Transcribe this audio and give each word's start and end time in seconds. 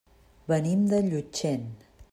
Venim 0.51 0.81
de 0.95 1.03
Llutxent. 1.11 1.71